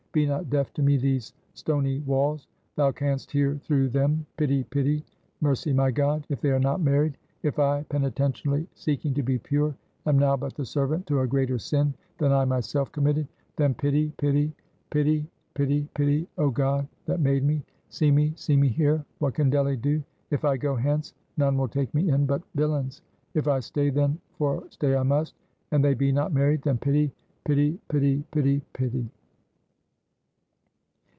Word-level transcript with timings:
Be 0.13 0.25
not 0.25 0.49
deaf 0.49 0.73
to 0.73 0.83
me; 0.83 0.97
these 0.97 1.31
stony 1.53 1.99
walls 2.01 2.45
Thou 2.75 2.91
canst 2.91 3.31
hear 3.31 3.55
through 3.55 3.87
them. 3.87 4.25
Pity! 4.35 4.65
pity! 4.65 5.05
mercy, 5.39 5.71
my 5.71 5.89
God! 5.89 6.25
If 6.27 6.41
they 6.41 6.51
are 6.51 6.59
not 6.59 6.81
married; 6.81 7.15
if 7.43 7.59
I, 7.59 7.83
penitentially 7.83 8.67
seeking 8.75 9.13
to 9.13 9.23
be 9.23 9.39
pure, 9.39 9.73
am 10.05 10.19
now 10.19 10.35
but 10.35 10.53
the 10.53 10.65
servant 10.65 11.07
to 11.07 11.21
a 11.21 11.27
greater 11.27 11.57
sin, 11.57 11.93
than 12.17 12.33
I 12.33 12.43
myself 12.43 12.91
committed: 12.91 13.25
then, 13.55 13.73
pity! 13.73 14.11
pity! 14.17 14.51
pity! 14.89 15.25
pity! 15.53 15.87
pity! 15.93 16.27
Oh 16.37 16.49
God 16.49 16.89
that 17.05 17.21
made 17.21 17.45
me, 17.45 17.63
See 17.87 18.11
me, 18.11 18.33
see 18.35 18.57
me 18.57 18.67
here 18.67 19.05
what 19.19 19.35
can 19.35 19.49
Delly 19.49 19.77
do? 19.81 20.03
If 20.29 20.43
I 20.43 20.57
go 20.57 20.75
hence, 20.75 21.13
none 21.37 21.55
will 21.57 21.69
take 21.69 21.93
me 21.93 22.09
in 22.09 22.25
but 22.25 22.41
villains. 22.55 23.01
If 23.33 23.47
I 23.47 23.61
stay, 23.61 23.89
then 23.89 24.19
for 24.37 24.65
stay 24.71 24.93
I 24.93 25.03
must 25.03 25.35
and 25.71 25.81
they 25.81 25.93
be 25.93 26.11
not 26.11 26.33
married, 26.33 26.63
then 26.63 26.79
pity, 26.79 27.13
pity, 27.45 27.79
pity, 27.87 28.25
pity, 28.31 28.61
pity!" 28.73 29.09